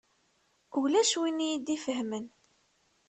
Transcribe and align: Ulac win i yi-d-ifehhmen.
Ulac 0.79 1.11
win 1.19 1.43
i 1.45 1.47
yi-d-ifehhmen. 1.49 2.25